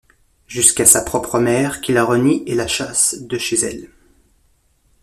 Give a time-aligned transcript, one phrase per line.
[0.47, 3.91] Jusqu'à sa propre mère qui la renie et la chasse de chez elle.